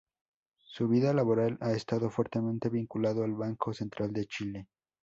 Su 0.65 0.87
vida 0.87 1.13
laboral 1.13 1.59
ha 1.61 1.73
estado 1.73 2.09
fuertemente 2.09 2.69
vinculada 2.69 3.23
al 3.23 3.35
Banco 3.35 3.71
Central 3.71 4.11
de 4.11 4.25
Chile. 4.25 4.67